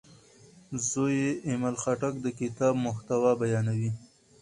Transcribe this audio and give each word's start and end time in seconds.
زوی 0.87 1.15
یې 1.23 1.29
ایمل 1.47 1.75
خټک 1.81 2.13
د 2.21 2.27
کتاب 2.39 2.73
محتوا 2.85 3.31
بیانوي. 3.39 3.91